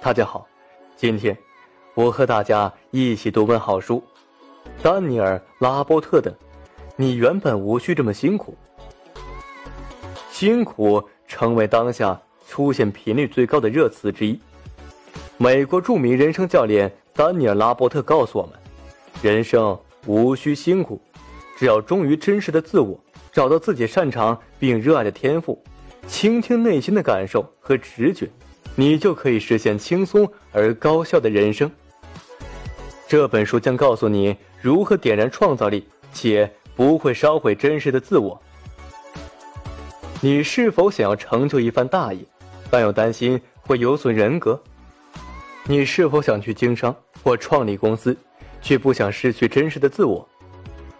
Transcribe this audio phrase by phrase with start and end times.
[0.00, 0.46] 大家好，
[0.96, 1.36] 今天
[1.94, 4.00] 我和大家一起读本好书，
[4.80, 6.30] 丹尼尔·拉波特的
[6.94, 8.56] 《你原本无需这么辛苦》。
[10.30, 14.40] 辛苦成为当下出现频率最高的热词之一。
[15.36, 18.52] 美国著名人生教练丹尼尔·拉波特告诉我们：
[19.20, 19.76] 人生
[20.06, 21.02] 无需辛苦，
[21.56, 22.98] 只要忠于真实的自我，
[23.32, 25.60] 找到自己擅长并热爱的天赋，
[26.06, 28.30] 倾听内心的感受和直觉。
[28.80, 31.68] 你就可以实现轻松而高效的人生。
[33.08, 38.40] 这本书将告诉你如何点燃创造力，且不会烧毁真实的自我。
[40.20, 42.24] 你是否想要成就一番大业，
[42.70, 44.62] 但又担心会有损人格？
[45.64, 48.16] 你是否想去经商或创立公司，
[48.62, 50.26] 却不想失去真实的自我？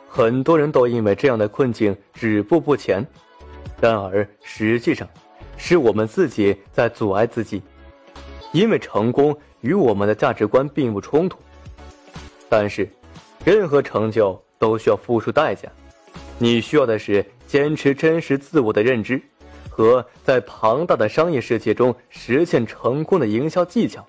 [0.09, 3.07] 很多人都因为这样的困境止步不前，
[3.81, 5.09] 然而实际上。
[5.59, 7.61] 是我们自己在阻碍自己，
[8.53, 11.37] 因为成功与我们的价值观并不冲突。
[12.49, 12.89] 但是，
[13.45, 15.69] 任何成就都需要付出代价。
[16.39, 19.21] 你需要的是坚持真实自我的认知，
[19.69, 24.07] 和在庞大的商业世界中实现成功的营销技巧。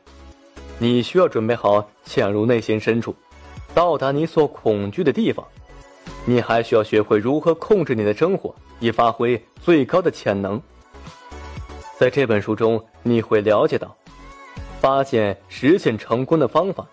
[0.78, 3.14] 你需要准备好潜入内心深处，
[3.74, 5.46] 到达你所恐惧的地方。
[6.26, 10.62] 你还需要学会如何控制你的生活，以发挥最高的潜能。
[12.00, 13.94] 在这本书中，你会了解到，
[14.80, 16.88] 发现实现成功的方法，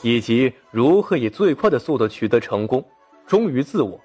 [0.00, 2.86] 以及如何以最快的速度取得成功，
[3.26, 4.00] 忠于自我，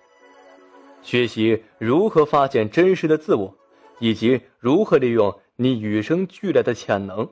[1.03, 3.55] 学习如何发现真实的自我，
[3.99, 7.29] 以及如何利用你与生俱来的潜能，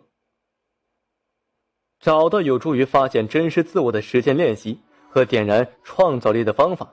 [1.99, 6.87] 找到有助于发现真实自我的实践练习和点燃创造力的方法，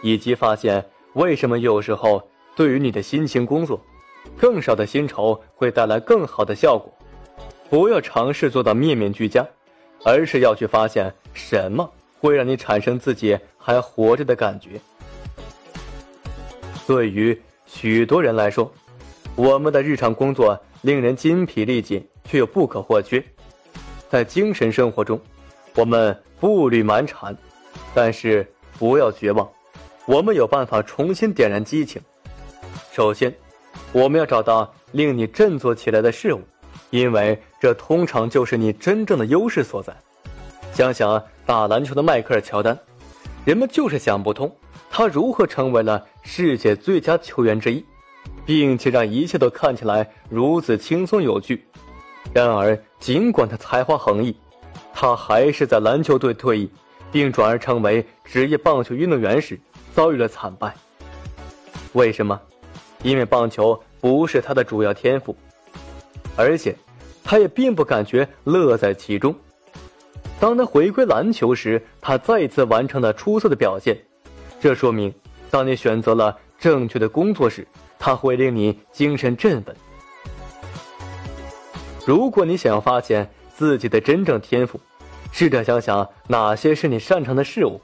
[0.00, 2.22] 以及发现为什么有时候
[2.54, 3.84] 对于你的辛勤工作。
[4.38, 6.92] 更少的薪酬会带来更好的效果。
[7.68, 9.44] 不要尝试做到面面俱佳，
[10.04, 14.80] 而是要去发现什么会让你产生自己还活着的感觉。
[16.86, 17.36] 对于
[17.66, 18.72] 许多人来说，
[19.34, 23.20] 我们的日常工作令人筋疲力尽，却又不可或缺。
[24.08, 25.20] 在精神生活中，
[25.74, 27.34] 我们步履蹒跚，
[27.92, 28.46] 但是
[28.78, 29.50] 不要绝望，
[30.06, 32.00] 我们有办法重新点燃激情。
[32.92, 33.34] 首先。
[33.92, 36.40] 我们要找到令你振作起来的事物，
[36.90, 39.94] 因为这通常就是你真正的优势所在。
[40.72, 42.78] 想想打篮球的迈克尔·乔丹，
[43.44, 44.54] 人们就是想不通
[44.90, 47.84] 他如何成为了世界最佳球员之一，
[48.44, 51.64] 并且让一切都看起来如此轻松有趣。
[52.32, 54.36] 然而，尽管他才华横溢，
[54.92, 56.70] 他还是在篮球队退役，
[57.10, 59.58] 并转而成为职业棒球运动员时
[59.94, 60.74] 遭遇了惨败。
[61.92, 62.38] 为什么？
[63.02, 65.36] 因为棒球不是他的主要天赋，
[66.36, 66.74] 而且
[67.22, 69.34] 他也并不感觉乐在其中。
[70.38, 73.96] 当他回归篮球时，他再次完成了出色的表现。
[74.60, 75.12] 这说明，
[75.50, 77.66] 当你选择了正确的工作时，
[77.98, 79.74] 他会令你精神振奋。
[82.04, 84.78] 如果你想要发现自己的真正天赋，
[85.32, 87.80] 试着想想哪些是你擅长的事物，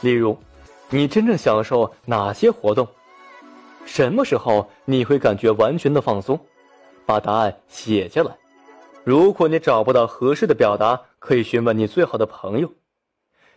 [0.00, 0.36] 例如，
[0.90, 2.86] 你真正享受哪些活动。
[3.84, 6.38] 什么时候你会感觉完全的放松？
[7.04, 8.36] 把答案写下来。
[9.04, 12.72] 如果你找不到合适的表达，可以询问你最好的朋友。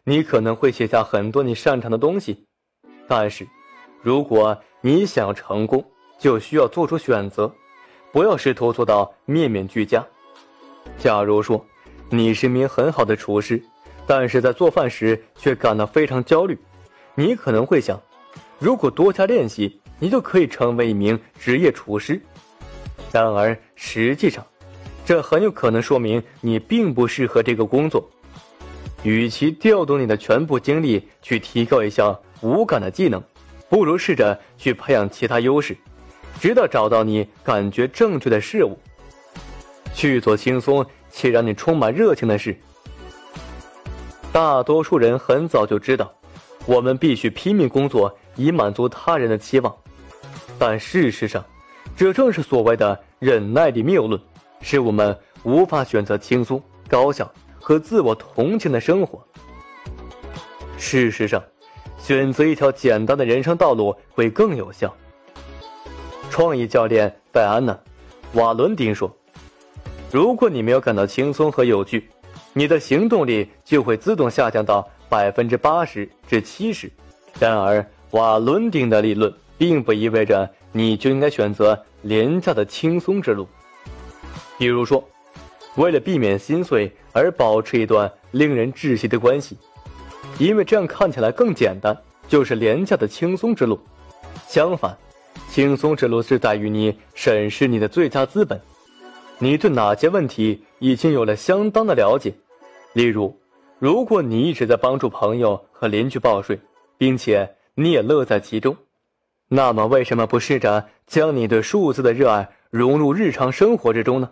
[0.03, 2.47] 你可能会写下很多你擅长的东西，
[3.07, 3.47] 但是，
[4.01, 5.85] 如果你想要成功，
[6.19, 7.51] 就需要做出选择，
[8.11, 10.05] 不要试图做到面面俱佳。
[10.97, 11.63] 假如说
[12.09, 13.63] 你是名很好的厨师，
[14.07, 16.59] 但是在做饭时却感到非常焦虑，
[17.13, 18.01] 你可能会想，
[18.57, 19.79] 如果多加练习。
[19.99, 22.21] 你就可以成为一名职业厨师，
[23.11, 24.45] 然而实际上，
[25.05, 28.09] 这很有可能说明你并不适合这个工作。
[29.03, 33.23] 与其调动你的全部精力去提高一项无感的技能，
[33.69, 35.77] 不如试着去培养其他优势，
[36.39, 38.77] 直到找到你感觉正确的事物，
[39.93, 42.57] 去做轻松且让你充满热情的事。
[44.31, 46.11] 大多数人很早就知道，
[46.65, 49.73] 我们必须拼命工作以满足他人的期望。
[50.57, 51.43] 但事实上，
[51.95, 54.19] 这正是所谓的忍耐力谬论，
[54.61, 57.29] 使我们无法选择轻松、高效
[57.59, 59.21] 和自我同情的生活。
[60.77, 61.43] 事实上，
[61.97, 64.93] 选择一条简单的人生道路会更有效。
[66.29, 67.73] 创意教练戴安娜·
[68.33, 69.13] 瓦伦丁说
[70.11, 72.09] ：“如果你没有感到轻松和有趣，
[72.53, 76.91] 你的行动力就会自动下降到百分之八十至七十。”
[77.39, 79.33] 然而，瓦伦丁的理论。
[79.57, 83.47] 并不意味着你就应该选择廉价的轻松之路。
[84.57, 85.03] 比如说，
[85.75, 89.57] 为了避免心碎而保持一段令人窒息的关系，
[90.39, 91.97] 因为这样看起来更简单，
[92.27, 93.79] 就是廉价的轻松之路。
[94.47, 94.97] 相反，
[95.49, 98.59] 轻松之路是在于你审视你的最佳资本，
[99.39, 102.33] 你对哪些问题已经有了相当的了解。
[102.93, 103.37] 例如，
[103.79, 106.57] 如果你一直在帮助朋友和邻居报税，
[106.97, 108.75] 并且你也乐在其中，
[109.47, 114.29] 那么为什么不试着将你对数字的热爱融入日常生活之中呢？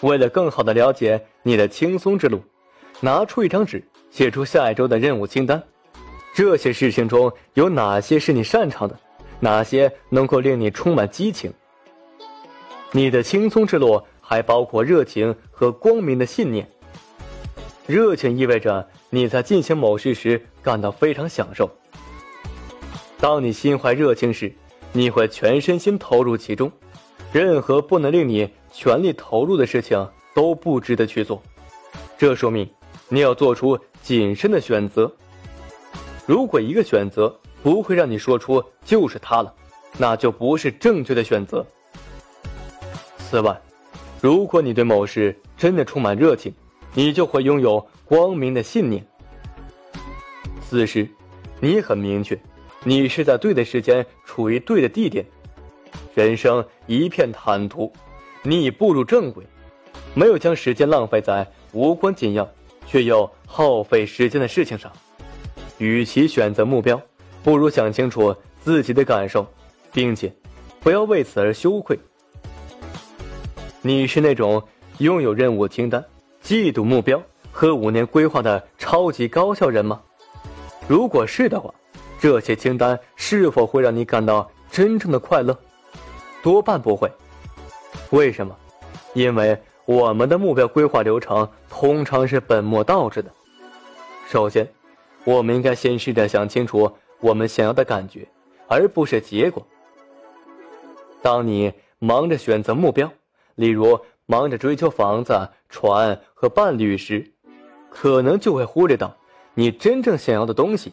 [0.00, 2.42] 为了更好的了解你的轻松之路，
[3.00, 5.62] 拿出一张纸，写出下一周的任务清单。
[6.34, 8.98] 这些事情中有哪些是你擅长的？
[9.38, 11.52] 哪些能够令你充满激情？
[12.90, 16.68] 你的轻松之路还包括热情和光明的信念。
[17.86, 21.70] 热情意味着你在进行某事时感到非常享受。
[23.22, 24.52] 当你心怀热情时，
[24.90, 26.72] 你会全身心投入其中，
[27.30, 31.40] 任何不能令你全力投入的事情都不值得去做。
[32.18, 32.68] 这说明
[33.08, 35.08] 你要做出谨慎的选择。
[36.26, 37.32] 如果一个选择
[37.62, 39.54] 不会让你说出就是它了，
[39.98, 41.64] 那就不是正确的选择。
[43.18, 43.56] 此外，
[44.20, 46.52] 如果你对某事真的充满热情，
[46.92, 49.06] 你就会拥有光明的信念。
[50.68, 51.08] 此时，
[51.60, 52.36] 你很明确，
[52.84, 55.24] 你是在对的时间，处于对的地点，
[56.14, 57.92] 人生一片坦途，
[58.42, 59.46] 你已步入正轨，
[60.14, 62.48] 没有将时间浪费在无关紧要
[62.84, 64.90] 却又耗费时间的事情上。
[65.78, 67.00] 与其选择目标，
[67.44, 69.46] 不如想清楚自己的感受，
[69.92, 70.32] 并且
[70.80, 71.98] 不要为此而羞愧。
[73.80, 74.62] 你是那种
[74.98, 76.04] 拥有任务清单。
[76.40, 80.02] 季度目标和五年规划的超级高效人吗？
[80.88, 81.72] 如果是的话，
[82.22, 85.58] 这些清单是否会让你感到真正的快乐？
[86.40, 87.10] 多半不会。
[88.10, 88.56] 为什么？
[89.12, 93.34] 因为我们的目标规划流程通常是本末倒置的。
[94.28, 94.72] 首先，
[95.24, 96.88] 我们应该先试着想清楚
[97.18, 98.24] 我们想要的感觉，
[98.68, 99.60] 而不是结果。
[101.20, 103.10] 当你忙着选择目标，
[103.56, 103.98] 例如。
[104.24, 105.36] 忙着追求房子、
[105.68, 107.28] 船和伴侣时，
[107.90, 109.14] 可能就会忽略到
[109.52, 110.92] 你真正想要的东西。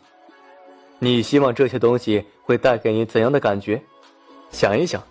[0.99, 3.81] 你希望这些东西会带给你怎样的感觉？
[4.51, 5.01] 想一想，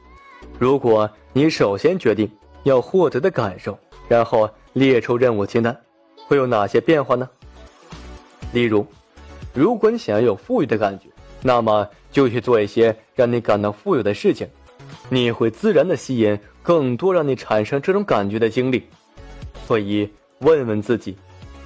[0.58, 2.30] 如果你首先决定
[2.64, 5.74] 要获得的感受，然后列出任务清单，
[6.26, 7.28] 会有哪些变化呢？
[8.52, 8.86] 例如，
[9.54, 11.06] 如果你想要有富裕的感觉，
[11.42, 14.46] 那么就去做一些让你感到富有的事情。
[15.08, 18.82] 你会自然的吸引更多让你产生这种感觉的经历，
[19.66, 21.16] 所以问问自己，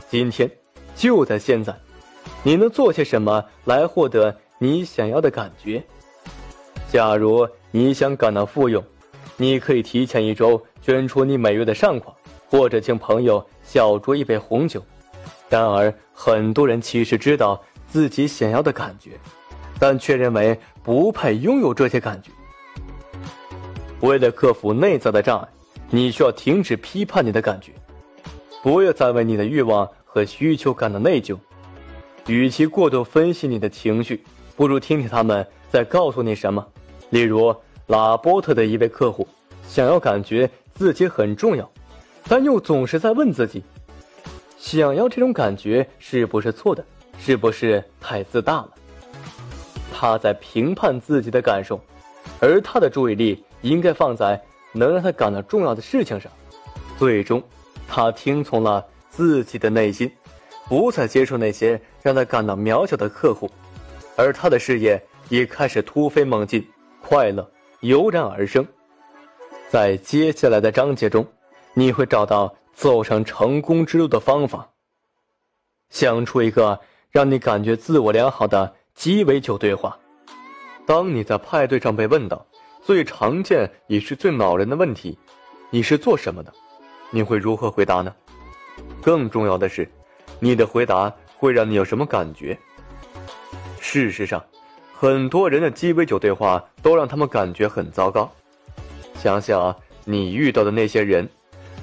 [0.09, 0.51] 今天
[0.95, 1.75] 就在现在，
[2.45, 5.83] 你能做些什么来获得你想要的感觉？
[6.91, 8.83] 假如你想感到富有，
[9.37, 12.15] 你可以提前一周捐出你每月的善款，
[12.51, 14.83] 或者请朋友小酌一杯红酒。
[15.49, 19.13] 然而，很多人其实知道自己想要的感觉，
[19.79, 22.31] 但却认为不配拥有这些感觉。
[24.01, 25.49] 为了克服内在的障碍，
[25.91, 27.73] 你需要停止批判你的感觉，
[28.63, 31.39] 不要再为你的欲望和需求感到内疚。
[32.27, 34.25] 与其过度分析你的情绪，
[34.57, 36.67] 不如听听他们在告诉你什么。
[37.11, 37.55] 例如，
[37.87, 39.27] 拉波特的一位客户
[39.69, 41.71] 想要感觉自己很重要，
[42.29, 43.63] 但又总是在问自己：
[44.59, 46.85] 想要这种感觉是不是错的？
[47.19, 48.69] 是不是太自大了？
[49.93, 51.81] 他在评判自己的感受，
[52.41, 53.45] 而他的注意力。
[53.63, 56.33] 应该放在能让他感到重要的事情上。
[56.99, 57.41] 最终，
[57.87, 60.11] 他听从了自己的内心，
[60.73, 63.51] 不再接触那些让他感到渺小的客户，
[64.17, 64.99] 而他的事业
[65.29, 66.67] 也开始突飞猛进，
[67.03, 67.47] 快乐
[67.81, 68.67] 油然而生。
[69.69, 71.27] 在接下来的章节中，
[71.75, 74.67] 你会找到走上成功之路的方法。
[75.91, 79.95] 想出一个让你感觉自我良好的鸡尾酒对话。
[80.87, 82.47] 当你在派对上被问到。
[82.83, 85.17] 最常见也是最恼人的问题，
[85.69, 86.51] 你是做什么的？
[87.11, 88.13] 你会如何回答呢？
[89.03, 89.87] 更重要的是，
[90.45, 92.59] 你的回答会让你有什么感觉？
[93.79, 94.45] 事实上，
[94.93, 98.29] 很多人的鸡尾酒对话都让他们感觉很糟糕。
[99.15, 99.73] 想想，
[100.05, 101.29] 你遇到的那些人，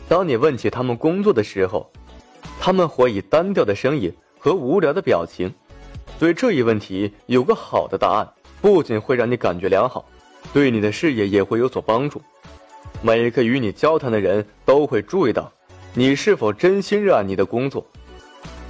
[0.10, 1.89] 当你问起他们工作的时候，
[2.60, 5.50] 他们会以单调的声音和无聊的表情。
[6.20, 10.04] 对这一问题有个好的答案，不仅会让你感觉良好。
[10.51, 12.22] 对你的事业也会有所帮助。
[13.01, 15.50] 每个与你交谈的人都会注意到，
[15.94, 17.86] 你是否真心热爱你的工作，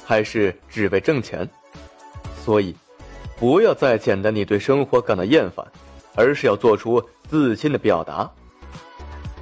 [0.09, 1.47] 还是只为挣钱。
[2.43, 2.75] 所以，
[3.37, 5.63] 不要再简单你对生活感到厌烦，
[6.15, 6.99] 而是要做出
[7.29, 8.27] 自信的表达。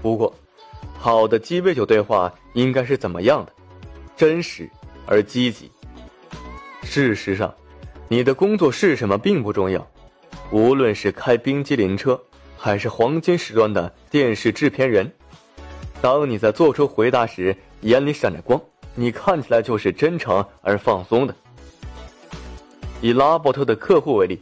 [0.01, 0.35] 不过，
[0.99, 3.53] 好的鸡尾酒对话应该是怎么样的？
[4.17, 4.69] 真实
[5.05, 5.71] 而积极。
[6.83, 7.53] 事实上，
[8.09, 9.87] 你的工作是什么并不重要。
[10.51, 12.21] 无论是开冰激凌车，
[12.57, 15.09] 还是黄金时段的电视制片人，
[16.01, 18.61] 当你在做出回答时，眼里闪着光，
[18.99, 21.35] 你看起来就是真诚而放松的。
[22.99, 24.41] 以拉伯特的客户为例，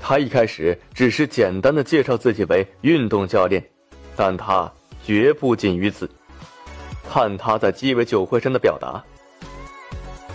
[0.00, 3.60] 他一开始只是简单的介绍自己为运动教练，
[4.14, 4.72] 但他
[5.04, 6.08] 绝不仅于此。
[7.08, 9.02] 看他在鸡尾酒会上的表达。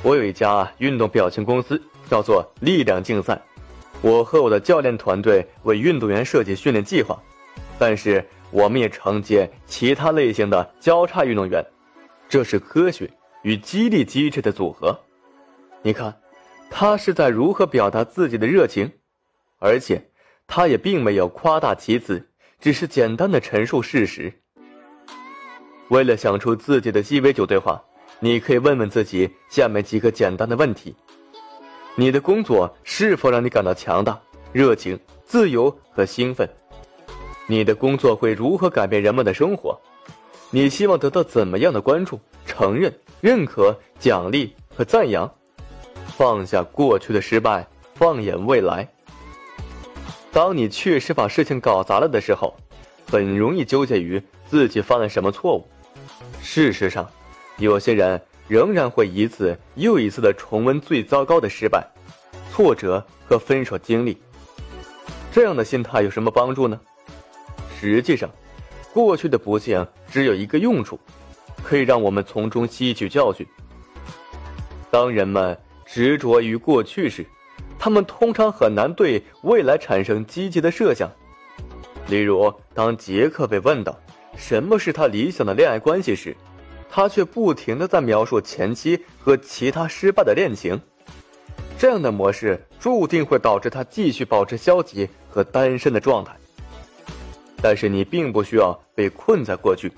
[0.04, 3.42] 我有一家运动表情公司，叫做力量竞赛。
[4.02, 7.18] 我和我的教练团队为运动员设计训练计划，
[7.80, 11.66] 但是我们也承接其他类型的交叉运动员。
[12.28, 13.10] 这是科学
[13.42, 15.00] 与激励机制的组合。
[15.82, 16.20] 你看，
[16.70, 18.92] 他是在如何表达自己的热情，
[19.60, 20.10] 而且
[20.48, 22.30] 他也并没有夸大其词，
[22.60, 24.34] 只是简单的陈述事实。
[25.90, 27.84] 为了想出自己的鸡尾酒对话。
[28.24, 30.96] 你可以问问自己下面几个简单的问题：
[31.96, 34.22] 你的工作是否让你感到强大、
[34.54, 36.48] 热情、自由和兴奋？
[37.48, 39.76] 你的工作会如何改变人们的生活？
[40.54, 45.30] 你希望得到怎么样的关注、承认、认可、奖励和赞扬？
[46.18, 47.66] 放下过去的失败，
[47.96, 48.88] 放眼未来。
[50.32, 52.54] 当你确实把事情搞砸了的时候，
[53.10, 55.66] 很容易纠结于自己犯了什么错误。
[56.42, 57.10] 事实上，
[57.58, 61.86] 有些人仍然会一次又一次的重温最糟糕的失败、
[62.52, 64.22] 挫折和分手经历。
[65.32, 66.80] 这样的心态有什么帮助呢？
[67.80, 68.30] 实际上，
[68.94, 71.00] 过去的不幸只有一个用处，
[71.64, 73.46] 可以让我们从中吸取教训。
[74.90, 77.26] 当人们执着于过去时，
[77.80, 81.10] 他们通常很难对未来产生积极的设想。
[82.08, 83.98] 例如，当杰克被问到
[84.36, 86.36] 什么是他理想的恋爱关系时，
[86.90, 90.78] 他却不停的在描述前妻和其他失败的恋情，
[91.78, 96.36] 这样的模式注定会导致他继续保持消极和单身的状态。
[97.62, 99.92] 但是你并不需要被困在过去，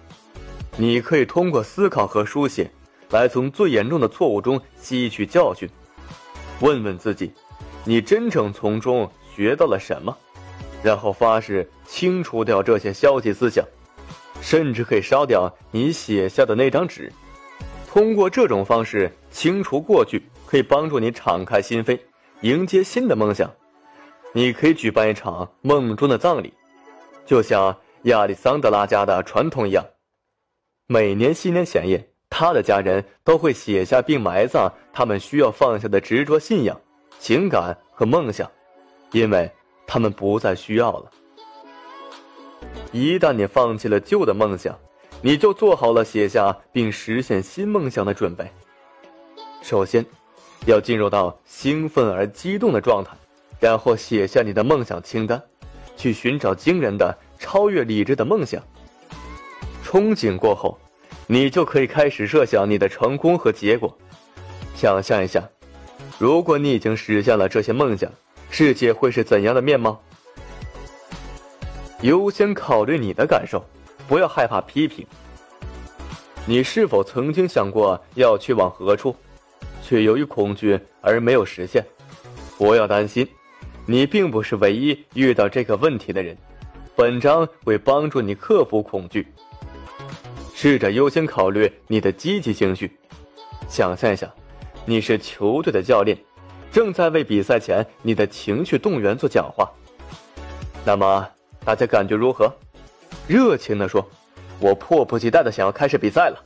[0.77, 2.69] 你可以通过思考和书写，
[3.09, 5.69] 来从最严重的错误中吸取教训，
[6.59, 7.31] 问问自己，
[7.85, 10.17] 你真正从中学到了什么，
[10.83, 13.65] 然后发誓清除掉这些消极思想。
[14.41, 17.09] 甚至可以烧掉你写下的那张纸。
[17.87, 21.97] 通过这种方式清除过去，可以帮助你敞开心扉，
[22.41, 23.49] 迎接新的梦想。
[24.33, 26.51] 你可以举办一场梦中的葬礼，
[27.25, 29.85] 就像亚历桑德拉家的传统一样。
[30.87, 36.79] 每年新年前夜，他的家人都会写下并埋葬他们需要放下的执着信仰、
[37.19, 38.49] 情感和梦想，
[39.11, 39.49] 因为
[39.87, 41.11] 他们不再需要了。
[42.91, 44.77] 一旦你放弃了旧的梦想，
[45.21, 48.45] 你就做好了写下并实现新梦想的准备。
[49.61, 50.05] 首先，
[50.65, 53.15] 要进入到兴奋而激动的状态，
[53.59, 55.41] 然后写下你的梦想清单，
[56.03, 58.61] 去寻找惊人的、超越理智的梦想。
[59.85, 60.77] 憧憬过后，
[61.27, 63.97] 你就可以开始设想你的成功和结果。
[64.75, 65.41] 想象一下，
[66.19, 68.11] 如果你已经实现了这些梦想，
[68.49, 69.97] 世界会是怎样的面貌？
[72.01, 73.63] 优先考虑你的感受，
[74.05, 75.07] 不要害怕批评。
[76.45, 79.15] 你是否曾经想过要去往何处，
[79.81, 81.81] 却由于恐惧而没有实现？
[82.57, 83.25] 不要担心，
[83.85, 86.37] 你并不是唯一遇到这个问题的人。
[86.95, 89.27] 本章会帮助你克服恐惧。
[90.53, 92.91] 试着优先考虑你的积极情绪。
[93.67, 94.31] 想象一下，
[94.85, 96.17] 你是球队的教练，
[96.71, 99.69] 正在为比赛前你的情绪动员做讲话。
[100.85, 101.27] 那么。
[101.65, 102.53] 大家感觉如何？
[103.25, 104.05] 热情地说
[104.59, 106.37] ：“我迫不及待的想要开始比赛了。”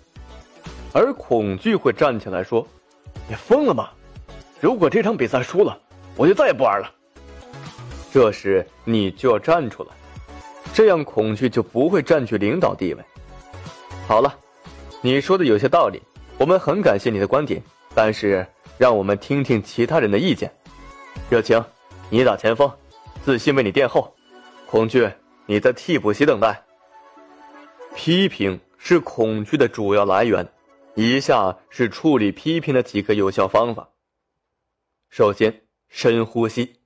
[0.94, 2.64] 而恐惧会站起来说
[3.28, 3.90] ：“你疯了吗？
[4.60, 5.76] 如果这场比赛输了，
[6.16, 6.88] 我就再也不玩了。”
[8.18, 9.90] 这时你就要站出来，
[10.74, 13.04] 这样恐惧就不会占据领导地位。
[14.08, 14.36] 好了，
[15.04, 16.02] 你说的有些道理，
[16.40, 17.62] 我们很感谢你的观点，
[17.94, 18.44] 但是
[18.76, 20.52] 让我们听听其他人的意见。
[21.30, 21.64] 热情，
[22.10, 22.68] 你打前锋，
[23.24, 24.12] 自信为你垫后。
[24.66, 25.08] 恐惧，
[25.46, 26.66] 你在替补席等待。
[27.94, 30.44] 批评是恐惧的主要来源，
[30.96, 33.88] 以下是处理批评的几个有效方法。
[35.12, 36.78] 首先，深呼吸，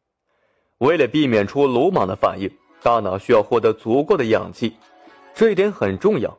[0.82, 2.50] 为了避免出鲁莽的反应，
[2.82, 4.76] 大脑需要获得足够的氧气，
[5.36, 6.36] 这一点很重要。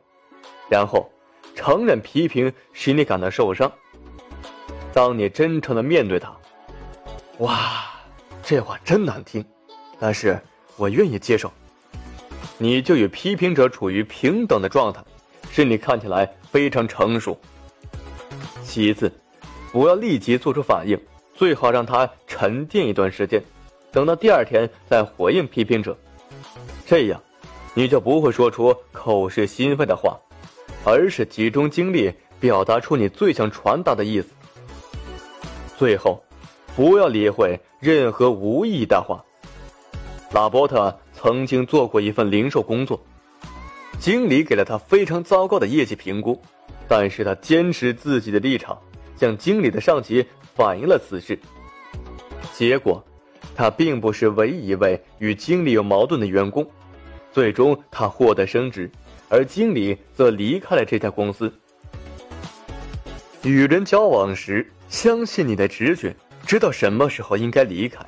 [0.69, 1.09] 然后，
[1.55, 3.71] 承认批评使你感到受伤。
[4.93, 6.35] 当你真诚的面对它，
[7.37, 7.85] 哇，
[8.43, 9.43] 这话真难听，
[9.99, 10.39] 但是。
[10.75, 11.51] 我愿意接受，
[12.57, 15.03] 你就与批评者处于平等的状态，
[15.51, 17.39] 使你看起来非常成熟。
[18.63, 19.09] 其次，
[19.71, 20.99] 不要立即做出反应，
[21.35, 23.39] 最好让它沉淀一段时间，
[23.93, 25.95] 等到第二天再回应批评者。
[26.85, 27.21] 这样，
[27.75, 30.19] 你就不会说出口是心非的话，
[30.83, 34.29] 而是集中精力表达出你最想传达的意思。
[35.77, 36.21] 最后，
[36.75, 39.23] 不要理会任何无意义的话。
[40.33, 42.99] 拉波特曾经做过一份零售工作，
[43.99, 46.41] 经理给了他非常糟糕的业绩评估，
[46.87, 48.75] 但是他坚持自己的立场，
[49.15, 51.37] 向经理的上级反映了此事。
[52.51, 53.03] 结果，
[53.55, 56.65] 他并不是唯一一位与经理有矛盾的员工，
[57.31, 58.89] 最终他获得升职，
[59.29, 61.51] 而经理则离开了这家公司。
[63.43, 68.05] 与人交往时，相信你的直觉，知道什么时候应该离开。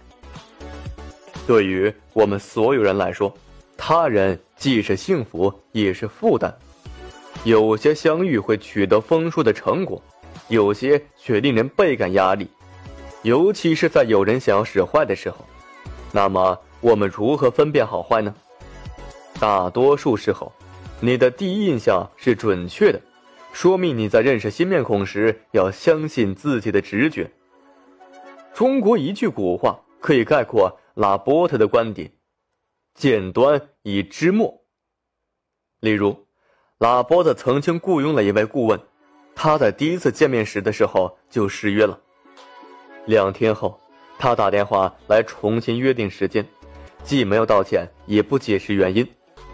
[1.45, 3.35] 对于我们所有人来说，
[3.77, 6.55] 他人既是幸福也是负担。
[7.43, 10.01] 有些相遇会取得丰硕的成果，
[10.47, 12.47] 有些却令人倍感压力，
[13.25, 15.43] 尤其是在有人想要使坏的时候。
[16.11, 18.33] 那么，我们如何分辨好坏呢？
[19.39, 20.53] 大多数时候，
[20.99, 23.01] 你的第一印象是准确的，
[23.51, 27.31] 说明你在认识新面孔时要相信自己的直觉。
[28.53, 30.79] 中国一句古话可以概括。
[30.93, 32.09] 拉波特的观点：
[32.93, 34.61] 见端以知末。
[35.81, 36.27] 例如，
[36.77, 38.79] 拉波特曾经雇佣了一位顾问，
[39.35, 41.99] 他在第一次见面时的时候就失约了。
[43.05, 43.79] 两天后，
[44.17, 46.45] 他打电话来重新约定时间，
[47.03, 49.07] 既没有道歉，也不解释原因，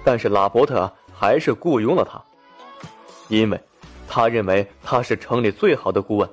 [0.03, 2.21] 但是拉波特还是雇佣了他，
[3.27, 3.59] 因为
[4.07, 6.29] 他认为他是城里最好的顾问。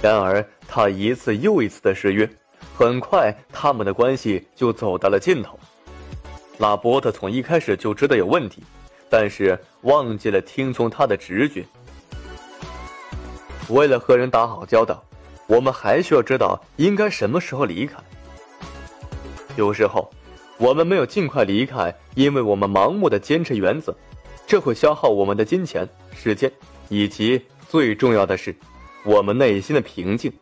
[0.00, 2.28] 然而，他一次又一次的失约。
[2.74, 5.58] 很快，他们的关系就走到了尽头。
[6.58, 8.62] 拉波特从一开始就知道有问题，
[9.10, 11.64] 但是忘记了听从他的直觉。
[13.68, 15.04] 为了和人打好交道，
[15.50, 17.96] 我们还需要知道应该什么时候离开。
[19.56, 20.08] 有时候，
[20.58, 23.92] 我们没有尽快离开，因为我们盲目的坚持原则，
[24.46, 26.50] 这会消耗我们的金钱、时间，
[26.88, 28.54] 以及最重要的是，
[29.04, 30.32] 我们内心的平静。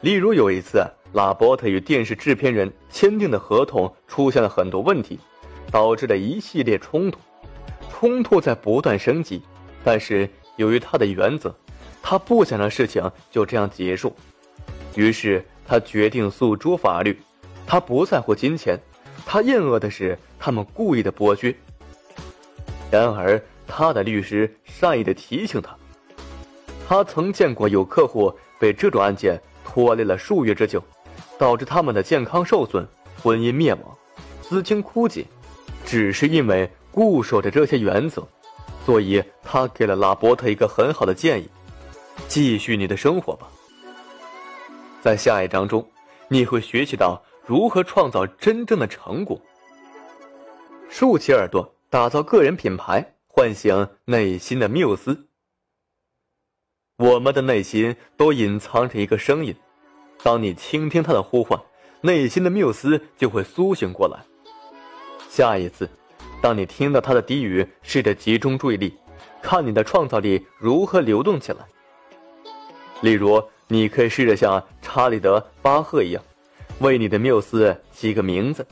[0.00, 5.16] 例如有一次，拉波特与电视制片人签订的合同出现了很多问题，
[5.70, 7.20] 导致了一系列冲突，
[7.88, 9.40] 冲突在不断升级。
[9.84, 11.54] 但是由于他的原则，
[12.08, 14.14] 他不想让事情就这样结束，
[14.94, 17.20] 于是他决定诉诸法律。
[17.66, 18.78] 他不在乎金钱，
[19.26, 21.52] 他厌恶的是他们故意的剥削。
[22.92, 25.76] 然而他的律师善意的提醒他，
[26.88, 29.42] 他曾见过有客户被这种案件。
[29.64, 30.80] 拖累了数月之久，
[31.36, 32.86] 导致他们的健康受损、
[33.20, 33.82] 婚姻灭亡、
[34.40, 35.26] 资金枯竭，
[35.84, 38.26] 只是因为固守着这些原则。
[38.86, 41.48] 所以他给了拉波特一个很好的建议：
[42.28, 43.48] 继续你的生活吧。
[45.00, 45.88] 在下一章中，
[46.28, 49.40] 你会学习到如何创造真正的成果。
[50.88, 55.28] 竖起耳朵，打造个人品牌，唤醒内心的缪斯。
[56.96, 59.54] 我们的内心都隐藏着一个声音。
[60.22, 61.60] 当你倾听他的呼唤，
[62.00, 64.18] 内心的缪斯就会苏醒过来。
[65.28, 65.88] 下一次，
[66.42, 68.96] 当你听到他的低语，试着集中注意力，
[69.42, 71.58] 看你的创造力如何流动起来。
[73.02, 76.22] 例如，你可以试着像查理德·巴赫一样，
[76.80, 78.66] 为你的缪斯起个名字，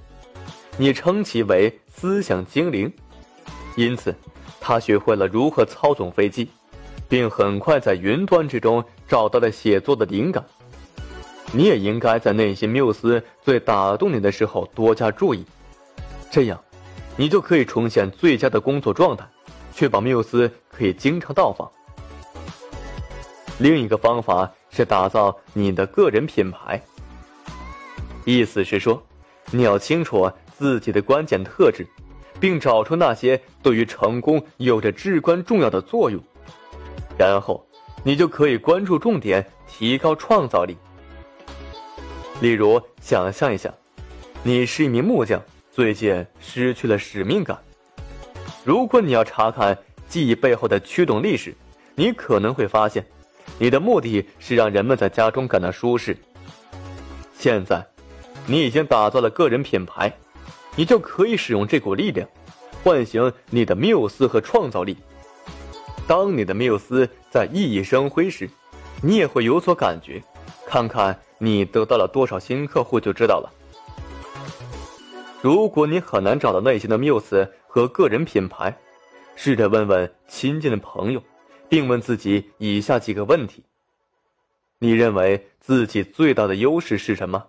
[0.76, 2.92] 你称其为“思想精灵”。
[3.76, 4.14] 因此，
[4.60, 6.48] 他学会了如何操纵飞机，
[7.08, 10.44] 并很快在云端之中找到了写作的灵感。
[11.52, 15.44] 你也应该在内心缪斯最打动你的时候多加注意，
[16.30, 16.60] 这样，
[17.16, 19.24] 你就可以重现最佳的工作状态，
[19.72, 21.70] 确保缪斯可以经常到访。
[23.58, 26.82] 另一个方法是打造你的个人品牌，
[28.24, 29.00] 意思是说，
[29.50, 31.86] 你要清楚自己的关键特质，
[32.40, 36.20] 并找出那些对于成功有着至关重要的作用，
[37.16, 37.64] 然后
[38.02, 40.76] 你就可以关注重点，提高创造力。
[42.40, 43.72] 例如，想象一下，
[44.42, 45.40] 你是一名木匠，
[45.70, 47.56] 最近失去了使命感。
[48.64, 51.54] 如果你要查看记忆背后的驱动力时，
[51.94, 53.06] 你可能会发现，
[53.58, 56.16] 你的目的是让人们在家中感到舒适。
[57.36, 57.86] 现在，
[58.46, 60.12] 你已经打造了个人品牌，
[60.76, 62.28] 你就可以使用这股力量，
[62.82, 64.96] 唤醒你的缪斯和创造力。
[66.06, 68.48] 当你的缪斯在熠熠生辉时，
[69.02, 70.22] 你也会有所感觉。
[70.66, 71.18] 看看。
[71.38, 73.52] 你得到了多少新客户就知道了。
[75.42, 78.74] 如果你很难找到内心的缪斯和个人品牌，
[79.34, 81.20] 试着问问亲近的朋友，
[81.74, 83.64] 并问自己以下几个问题：
[84.78, 87.46] 你认为自己最大的优势是什么？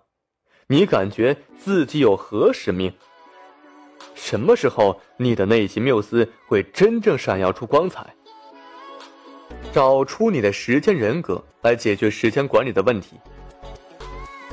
[0.66, 2.92] 你感觉自己有何使命？
[4.16, 8.04] 什么时候你的内心缪斯会真正闪耀出光彩？
[9.72, 13.18] 找出你的时间人格来解决时间管理的问题。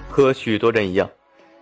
[0.06, 1.11] 和许多人一样，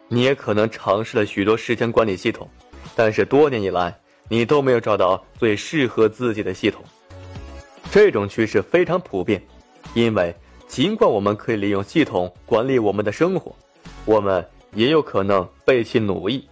[0.09, 2.51] 你也可能尝试了许多时间管理系统，
[2.97, 3.97] 但是多年以来
[4.29, 6.85] 你都没有找到最适合自己的系统。
[7.93, 9.43] 这种趋势非常普遍，
[9.95, 10.33] 因为
[10.69, 13.53] 尽管我们可以利用系统管理我们的生活，
[14.05, 16.49] 我们也有可能被其奴役。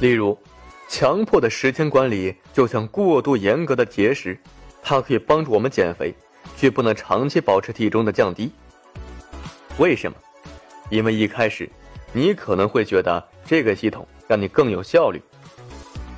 [0.00, 0.36] 例如，
[0.88, 4.36] 强迫的时间管理就像过度严格的节食，
[4.82, 6.12] 它可以帮助我们减肥，
[6.56, 8.50] 却不能长期保持体重的降低。
[9.78, 10.18] 为什么？
[10.90, 11.70] 因为一开始，
[12.12, 15.22] 你可能会觉得这个系统让你更有效率，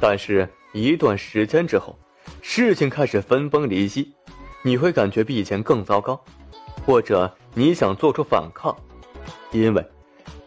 [0.01, 1.99] 但是一段时间之后，
[2.41, 4.11] 事情开始分崩离析，
[4.63, 6.19] 你会感觉比以前更糟糕，
[6.87, 8.77] 或者你想做出反抗，
[9.51, 9.85] 因为，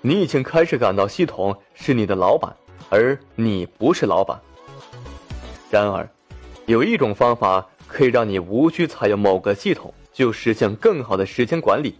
[0.01, 2.56] 你已经开始感到系统是你的老板。
[2.89, 4.39] 而你不是老板。
[5.71, 6.08] 然而，
[6.67, 11.97] 有一种方法可以让你无需采用某个系统就实现更好的时间管理。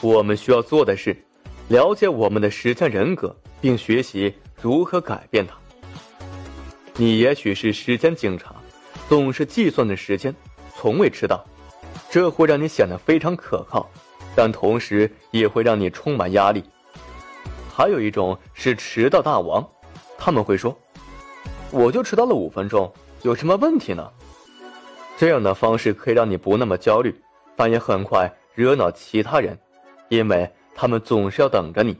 [0.00, 1.14] 我们需要做的是，
[1.68, 5.54] 了解我们的时间人格，并学习如何改变它。
[6.96, 8.54] 你也许是时间警察，
[9.06, 10.34] 总是计算着时间，
[10.80, 11.44] 从未迟到，
[12.08, 13.86] 这会让你显得非常可靠，
[14.34, 16.64] 但同时也会让你充满压力。
[17.70, 19.62] 还有一种是迟到大王。
[20.16, 20.74] 他们会说
[21.70, 22.90] ：“我就迟到了五分钟，
[23.20, 24.10] 有什么问题呢？”
[25.18, 27.14] 这样的方式可以让你不那么焦虑，
[27.54, 29.58] 但也很快惹恼其他人，
[30.08, 31.94] 因为他们总是要等着你。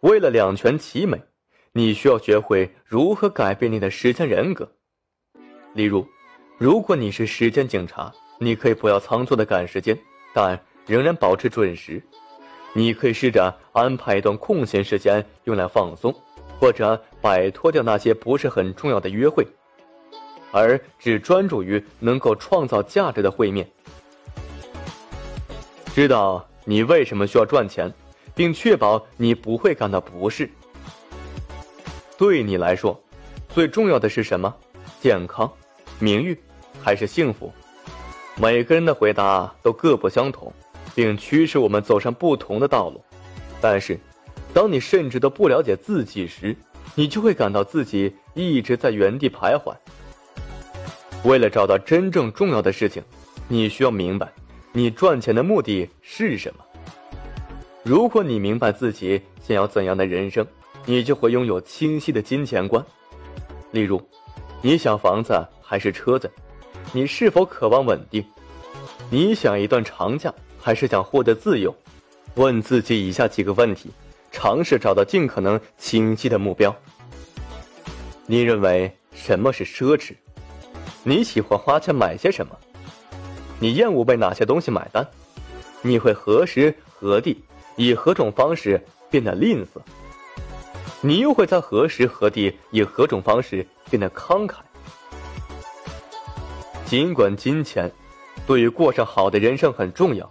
[0.00, 1.22] 为了两全其美，
[1.70, 4.72] 你需要学会如何改变你的时间人格。
[5.74, 6.04] 例如，
[6.60, 9.98] 如果你是时间警察，你可以不要仓促的赶时间，
[10.34, 12.02] 但仍然保持准时。
[12.74, 16.14] 你可以试着安排一段空闲时间用来放松。
[16.58, 19.46] 或者摆脱掉那些不是很重要的约会，
[20.52, 23.66] 而只专注于能够创造价值的会面。
[25.94, 27.90] 知道你为什么需要赚钱，
[28.34, 30.50] 并确保你不会感到不适。
[32.18, 33.02] 对你来说，
[33.48, 34.54] 最重要的是什么？
[35.00, 35.50] 健康、
[35.98, 36.38] 名誉，
[36.82, 37.52] 还是幸福？
[38.36, 40.52] 每个人的回答都各不相同，
[40.94, 43.02] 并驱使我们走上不同的道路。
[43.60, 43.98] 但是。
[44.52, 46.56] 当你甚至都不了解自己时，
[46.96, 49.72] 你就会感到自己一直在原地徘徊。
[51.22, 53.00] 为了找到真正重要的事情，
[53.46, 54.28] 你需要明白，
[54.72, 56.64] 你赚钱的目的是什么。
[57.84, 60.44] 如果你明白自己想要怎样的人生，
[60.84, 62.84] 你就会拥有清晰的金钱观。
[63.70, 64.02] 例如，
[64.62, 66.28] 你想房子还是车子？
[66.92, 68.24] 你是否渴望稳定？
[69.10, 71.72] 你想一段长假还是想获得自由？
[72.34, 73.90] 问自己以下几个问题。
[74.32, 76.74] 尝试找到尽可能清晰的目标。
[78.26, 80.14] 你认为什么是奢侈？
[81.02, 82.56] 你喜欢花钱买些什么？
[83.58, 85.06] 你厌恶被哪些东西买单？
[85.82, 87.42] 你会何时何地
[87.76, 89.80] 以何种方式变得吝啬？
[91.00, 94.56] 你又会在何时何地以何种方式变得慷慨？
[96.90, 97.88] 尽管金钱
[98.48, 100.28] 对于过上好的人生很重要，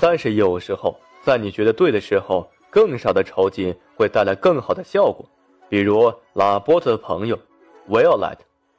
[0.00, 2.50] 但是有时候在你觉得对的时候。
[2.72, 5.28] 更少的酬金会带来更好的效果，
[5.68, 7.36] 比如拉波特的朋友
[7.88, 8.36] Violet，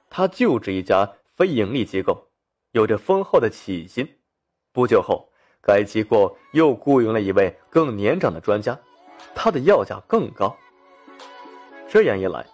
[0.10, 2.26] 他就职一家非盈利机构，
[2.72, 4.08] 有着丰厚的起薪。
[4.72, 5.28] 不久后，
[5.62, 8.80] 该机构又雇佣了一位更年长的专家，
[9.36, 10.56] 他的要价更高。
[11.90, 12.46] 这样一来，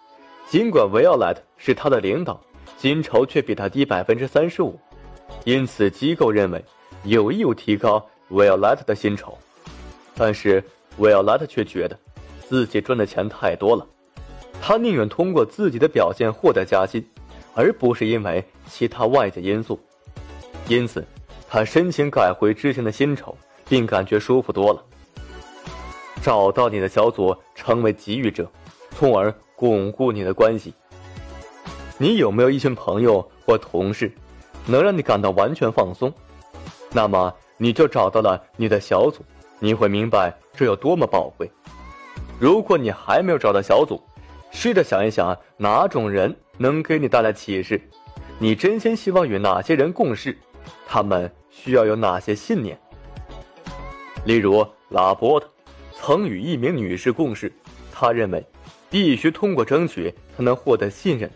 [0.48, 2.40] 尽管 Violet 是他的领导，
[2.76, 4.78] 薪酬却比他低百分之三十五，
[5.44, 6.62] 因此机构认为
[7.04, 9.38] 有义务提高 Violet 的薪酬，
[10.14, 10.62] 但是。
[10.98, 11.96] 维奥拉特却觉得，
[12.48, 13.86] 自己赚的钱太多了，
[14.60, 17.08] 他宁愿通过自己的表现获得加薪，
[17.54, 19.78] 而不是因为其他外界因素。
[20.66, 21.06] 因此，
[21.48, 23.32] 他申请改回之前的薪酬，
[23.68, 24.84] 并感觉舒服多了。
[26.20, 28.50] 找到你的小组，成为给予者，
[28.90, 30.74] 从而巩固你的关系。
[32.00, 34.10] 你有没有一群朋友或同事，
[34.66, 36.12] 能让你感到完全放松？
[36.92, 39.24] 那么，你就找到了你的小组。
[39.58, 41.50] 你会明白这有多么宝贵。
[42.38, 44.00] 如果你还没有找到小组，
[44.52, 47.80] 试着想一想哪种人能给你带来启示。
[48.38, 50.38] 你真心希望与哪些人共事？
[50.86, 52.78] 他们需要有哪些信念？
[54.24, 55.48] 例如，拉波特
[55.92, 57.52] 曾与一名女士共事，
[57.92, 58.46] 他认为
[58.88, 61.28] 必须通过争取才能获得信任，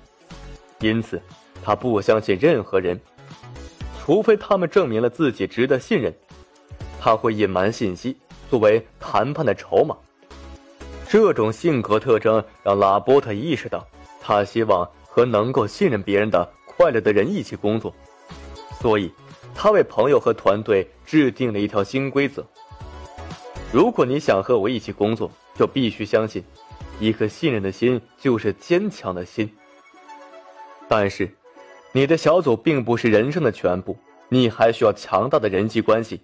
[0.83, 1.19] 因此
[1.65, 3.01] 他不相信任何人，
[4.01, 6.13] 除非他们证明了自己值得信任。
[7.01, 8.17] 他会隐瞒信息，
[8.51, 9.97] 作为谈判的筹码。
[11.09, 13.87] 这种性格特征让拉波特意识到，
[14.21, 17.95] 他希望和能够信任别人的快乐的人一起工作，
[18.81, 19.13] 所以，
[19.55, 22.45] 他为朋友和团队制定了一条新规则：
[23.73, 26.43] 如果你想和我一起工作，就必须相信，
[26.99, 29.49] 一颗信任的心就是坚强的心。
[30.95, 31.27] 但是，
[31.93, 33.97] 你的小组并不是人生的全部，
[34.29, 36.21] 你还需要强大的人际关系。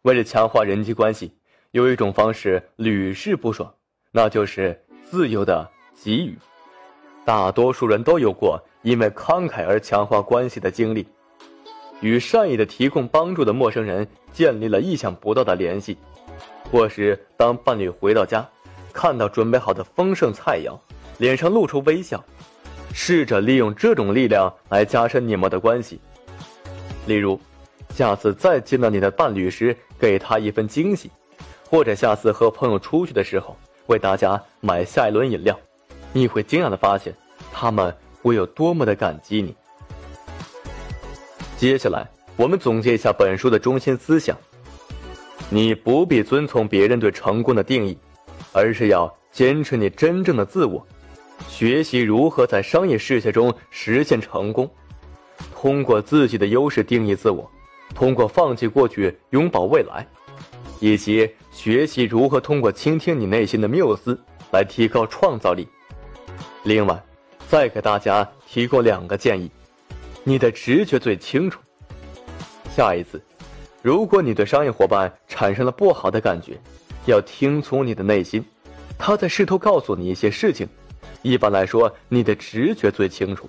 [0.00, 1.34] 为了强化人际关系，
[1.72, 3.70] 有一种方式屡试不爽。
[4.10, 5.68] 那就是自由的
[6.02, 6.38] 给予。
[7.26, 11.06] 大多数人都有过因为慷慨而强化关系的经历，
[12.00, 15.98] 与善意的提供帮助的陌生人建立了意想不到的联系，
[16.70, 18.48] 或是当伴侣回到家，
[18.94, 20.74] 看到准备好的丰盛菜肴，
[21.18, 22.24] 脸上露出微笑，
[22.92, 26.00] 试着利用这种力量来加深你们的关系。
[27.06, 27.40] 例如，
[27.94, 31.10] 下次再见到你的伴侣时，给他一份惊喜，
[31.68, 33.56] 或者下次和朋友出去的时候。
[33.86, 35.58] 为大家买下一轮饮料，
[36.12, 37.12] 你会惊讶的发现，
[37.52, 39.52] 他们会有多么的感激你。
[41.56, 44.36] 接下来，我们总结一下本书的中心思想：
[45.48, 47.98] 你不必遵从别人对成功的定义，
[48.52, 50.86] 而是要坚持你真正的自我，
[51.48, 54.70] 学习如何在商业世界中实现成功，
[55.54, 57.50] 通过自己的优势定义自我，
[57.94, 60.06] 通过放弃过去拥抱未来。
[60.82, 64.18] 以及学习如何通过倾听你内心的缪斯
[64.50, 65.68] 来提高创造力。
[66.62, 66.98] 另外，
[67.48, 69.50] 再给大家提供两个建议：
[70.24, 71.60] 你的直觉最清楚。
[72.74, 73.22] 下一次，
[73.82, 76.58] 如果你对商业伙伴产生了不好的感觉，
[77.04, 78.42] 要听从你的内心，
[78.98, 80.66] 他在试图告诉你一些事情。
[81.22, 83.48] 一般来说，你的直觉最清楚。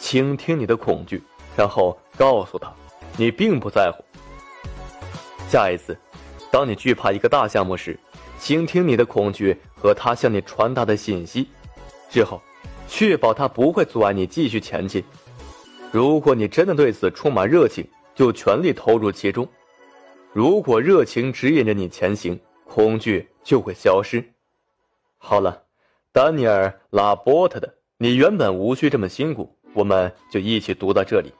[0.00, 1.22] 倾听你的恐惧，
[1.56, 2.72] 然后告诉他，
[3.16, 4.04] 你并不在乎。
[5.48, 5.96] 下一次，
[6.50, 7.98] 当你惧怕一个大项目时，
[8.38, 11.48] 倾听你的恐惧和他向你传达的信息，
[12.10, 12.42] 之后，
[12.88, 15.02] 确保他不会阻碍你继续前进。
[15.90, 19.48] 如果你真的对此充满热情，就全力投入其中。
[20.32, 24.22] 如果热情指引着你前行，恐惧就会消失。
[25.18, 25.63] 好了，
[26.14, 27.66] 丹尼尔·拉波特的
[27.98, 31.32] 《你原本无需这么辛苦》，我们就一起读到这里。